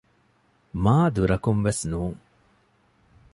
[0.83, 2.17] މާދުރަކުން ވެސް ނޫން